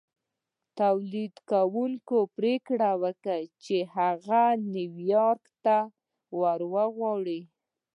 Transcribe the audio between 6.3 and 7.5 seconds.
ور وغواړي.